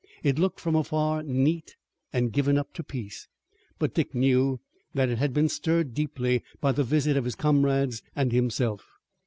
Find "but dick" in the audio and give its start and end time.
3.77-4.15